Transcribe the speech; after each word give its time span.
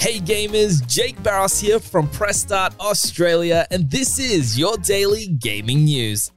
Hey 0.00 0.20
gamers, 0.20 0.86
Jake 0.86 1.20
Barros 1.24 1.58
here 1.58 1.80
from 1.80 2.06
Press 2.10 2.40
Start 2.40 2.72
Australia, 2.78 3.66
and 3.72 3.90
this 3.90 4.20
is 4.20 4.56
your 4.56 4.76
daily 4.76 5.26
gaming 5.26 5.86
news. 5.86 6.30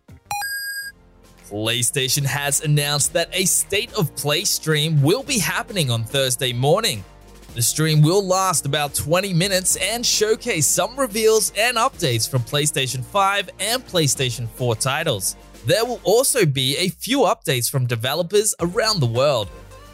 PlayStation 1.48 2.26
has 2.26 2.62
announced 2.62 3.14
that 3.14 3.30
a 3.32 3.46
State 3.46 3.94
of 3.94 4.16
Play 4.16 4.46
stream 4.46 5.00
will 5.04 5.22
be 5.22 5.38
happening 5.38 5.92
on 5.92 6.04
Thursday 6.04 6.52
morning. 6.54 7.04
The 7.54 7.62
stream 7.62 8.02
will 8.02 8.26
last 8.26 8.66
about 8.66 8.96
20 8.96 9.32
minutes 9.32 9.76
and 9.76 10.04
showcase 10.04 10.66
some 10.66 11.00
reveals 11.00 11.54
and 11.56 11.78
updates 11.78 12.28
from 12.28 12.42
PlayStation 12.42 13.06
5 13.06 13.52
and 13.60 13.86
PlayStation 13.86 14.50
4 14.50 14.76
titles. 14.78 15.36
There 15.68 15.86
will 15.86 16.02
also 16.04 16.48
be 16.48 16.78
a 16.78 16.90
few 16.90 17.20
updates 17.20 17.70
from 17.70 17.86
developers 17.86 18.56
around 18.60 19.02
the 19.02 19.06
world. 19.06 19.50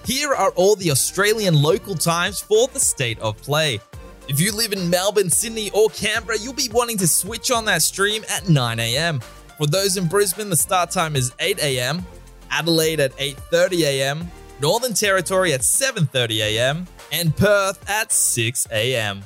Here 0.08 0.34
are 0.34 0.52
all 0.52 0.78
the 0.78 0.90
Australian 0.92 1.62
local 1.62 1.94
times 1.94 2.40
for 2.40 2.70
the 2.70 2.80
State 2.80 3.20
of 3.20 3.36
Play. 3.42 3.82
If 4.30 4.40
you 4.40 4.54
live 4.54 4.72
in 4.72 4.90
Melbourne, 4.90 5.30
Sydney, 5.30 5.70
or 5.72 5.90
Canberra, 5.90 6.38
you'll 6.40 6.54
be 6.54 6.70
wanting 6.72 6.98
to 7.00 7.08
switch 7.10 7.52
on 7.52 7.66
that 7.66 7.82
stream 7.82 8.24
at 8.30 8.44
9am. 8.44 9.22
For 9.58 9.68
those 9.68 9.98
in 9.98 10.08
Brisbane, 10.08 10.50
the 10.50 10.56
start 10.56 10.92
time 10.92 11.18
is 11.18 11.34
8 11.40 11.60
a.m., 11.60 12.06
Adelaide 12.50 13.02
at 13.02 13.18
8:30 13.18 13.82
a.m., 13.82 14.32
Northern 14.62 14.94
Territory 14.94 15.52
at 15.52 15.60
7:30 15.60 16.38
a.m., 16.38 16.88
and 17.12 17.36
Perth 17.36 17.84
at 17.90 18.14
6 18.14 18.66
a.m. 18.72 19.24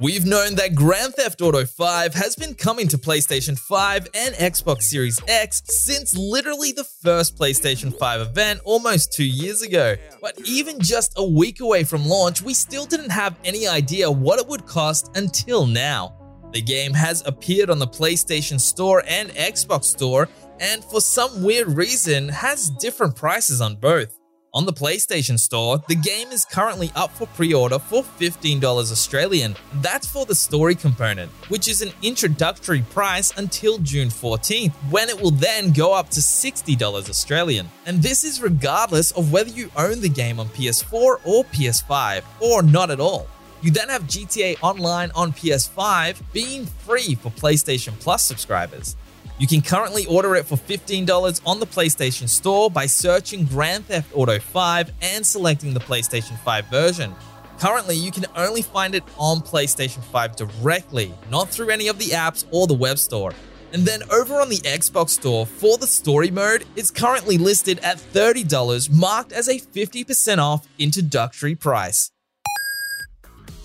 We've 0.00 0.26
known 0.26 0.56
that 0.56 0.74
Grand 0.74 1.14
Theft 1.14 1.40
Auto 1.40 1.64
5 1.64 2.14
has 2.14 2.34
been 2.34 2.54
coming 2.54 2.88
to 2.88 2.98
PlayStation 2.98 3.56
5 3.56 4.08
and 4.12 4.34
Xbox 4.34 4.82
Series 4.82 5.20
X 5.28 5.62
since 5.66 6.16
literally 6.16 6.72
the 6.72 6.82
first 6.82 7.38
PlayStation 7.38 7.96
5 7.96 8.20
event 8.22 8.60
almost 8.64 9.12
two 9.12 9.24
years 9.24 9.62
ago. 9.62 9.94
But 10.20 10.36
even 10.44 10.80
just 10.80 11.12
a 11.16 11.24
week 11.24 11.60
away 11.60 11.84
from 11.84 12.06
launch, 12.06 12.42
we 12.42 12.54
still 12.54 12.86
didn't 12.86 13.10
have 13.10 13.38
any 13.44 13.68
idea 13.68 14.10
what 14.10 14.40
it 14.40 14.48
would 14.48 14.66
cost 14.66 15.16
until 15.16 15.64
now. 15.64 16.16
The 16.52 16.60
game 16.60 16.92
has 16.94 17.22
appeared 17.24 17.70
on 17.70 17.78
the 17.78 17.86
PlayStation 17.86 18.60
Store 18.60 19.04
and 19.06 19.30
Xbox 19.30 19.84
Store, 19.84 20.28
and 20.58 20.82
for 20.82 21.00
some 21.00 21.44
weird 21.44 21.68
reason, 21.68 22.28
has 22.30 22.68
different 22.68 23.14
prices 23.14 23.60
on 23.60 23.76
both. 23.76 24.18
On 24.54 24.64
the 24.64 24.72
PlayStation 24.72 25.36
Store, 25.36 25.82
the 25.88 25.96
game 25.96 26.28
is 26.28 26.44
currently 26.44 26.92
up 26.94 27.10
for 27.10 27.26
pre 27.26 27.52
order 27.52 27.80
for 27.80 28.04
$15 28.04 28.62
Australian. 28.62 29.56
That's 29.82 30.06
for 30.06 30.26
the 30.26 30.34
story 30.36 30.76
component, 30.76 31.32
which 31.48 31.66
is 31.66 31.82
an 31.82 31.90
introductory 32.02 32.82
price 32.82 33.36
until 33.36 33.78
June 33.78 34.10
14th, 34.10 34.72
when 34.90 35.08
it 35.08 35.20
will 35.20 35.32
then 35.32 35.72
go 35.72 35.92
up 35.92 36.08
to 36.10 36.20
$60 36.20 37.10
Australian. 37.10 37.68
And 37.84 38.00
this 38.00 38.22
is 38.22 38.40
regardless 38.40 39.10
of 39.10 39.32
whether 39.32 39.50
you 39.50 39.72
own 39.76 40.00
the 40.00 40.08
game 40.08 40.38
on 40.38 40.46
PS4 40.50 41.16
or 41.24 41.44
PS5, 41.46 42.22
or 42.38 42.62
not 42.62 42.92
at 42.92 43.00
all. 43.00 43.26
You 43.60 43.72
then 43.72 43.88
have 43.88 44.02
GTA 44.04 44.58
Online 44.62 45.10
on 45.16 45.32
PS5 45.32 46.20
being 46.32 46.66
free 46.66 47.16
for 47.16 47.30
PlayStation 47.30 47.98
Plus 47.98 48.22
subscribers. 48.22 48.94
You 49.38 49.46
can 49.46 49.62
currently 49.62 50.06
order 50.06 50.36
it 50.36 50.46
for 50.46 50.56
$15 50.56 51.40
on 51.44 51.60
the 51.60 51.66
PlayStation 51.66 52.28
Store 52.28 52.70
by 52.70 52.86
searching 52.86 53.44
Grand 53.44 53.86
Theft 53.86 54.10
Auto 54.14 54.38
5 54.38 54.92
and 55.02 55.26
selecting 55.26 55.74
the 55.74 55.80
PlayStation 55.80 56.38
5 56.38 56.66
version. 56.66 57.14
Currently, 57.58 57.96
you 57.96 58.10
can 58.10 58.26
only 58.36 58.62
find 58.62 58.94
it 58.94 59.04
on 59.16 59.40
PlayStation 59.40 60.02
5 60.02 60.36
directly, 60.36 61.12
not 61.30 61.48
through 61.48 61.70
any 61.70 61.88
of 61.88 61.98
the 61.98 62.10
apps 62.10 62.44
or 62.50 62.66
the 62.66 62.74
web 62.74 62.98
store. 62.98 63.32
And 63.72 63.84
then 63.84 64.02
over 64.12 64.40
on 64.40 64.50
the 64.50 64.58
Xbox 64.58 65.10
Store 65.10 65.46
for 65.46 65.78
the 65.78 65.86
story 65.86 66.30
mode, 66.30 66.64
it's 66.76 66.92
currently 66.92 67.38
listed 67.38 67.80
at 67.80 67.98
$30, 67.98 68.88
marked 68.90 69.32
as 69.32 69.48
a 69.48 69.58
50% 69.58 70.38
off 70.38 70.66
introductory 70.78 71.56
price. 71.56 72.12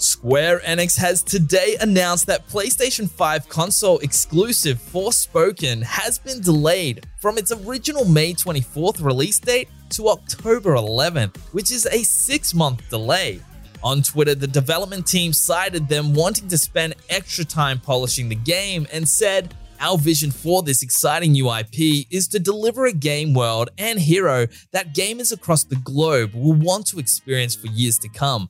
Square 0.01 0.61
Enix 0.61 0.97
has 0.97 1.21
today 1.21 1.75
announced 1.81 2.25
that 2.27 2.47
PlayStation 2.47 3.09
5 3.09 3.49
console 3.49 3.99
exclusive 3.99 4.77
Forspoken 4.77 5.83
has 5.83 6.17
been 6.17 6.39
delayed 6.39 7.05
from 7.19 7.37
its 7.37 7.51
original 7.51 8.05
May 8.05 8.33
24th 8.33 9.03
release 9.03 9.39
date 9.39 9.67
to 9.89 10.07
October 10.07 10.75
11th, 10.75 11.35
which 11.51 11.73
is 11.73 11.85
a 11.85 12.01
six 12.03 12.53
month 12.53 12.89
delay. 12.89 13.41
On 13.83 14.01
Twitter, 14.01 14.35
the 14.35 14.47
development 14.47 15.05
team 15.05 15.33
cited 15.33 15.89
them 15.89 16.13
wanting 16.13 16.47
to 16.47 16.57
spend 16.57 16.95
extra 17.09 17.43
time 17.43 17.77
polishing 17.77 18.29
the 18.29 18.35
game 18.35 18.87
and 18.93 19.07
said, 19.07 19.53
Our 19.81 19.97
vision 19.97 20.31
for 20.31 20.63
this 20.63 20.81
exciting 20.81 21.33
new 21.33 21.53
IP 21.53 22.07
is 22.09 22.29
to 22.29 22.39
deliver 22.39 22.85
a 22.85 22.93
game 22.93 23.33
world 23.33 23.69
and 23.77 23.99
hero 23.99 24.47
that 24.71 24.95
gamers 24.95 25.33
across 25.33 25.65
the 25.65 25.75
globe 25.75 26.33
will 26.33 26.53
want 26.53 26.87
to 26.87 26.99
experience 26.99 27.53
for 27.53 27.67
years 27.67 27.97
to 27.97 28.07
come. 28.07 28.49